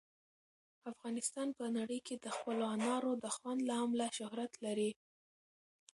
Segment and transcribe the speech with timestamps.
[0.91, 4.91] افغانستان په نړۍ کې د خپلو انارو د خوند له امله شهرت لري.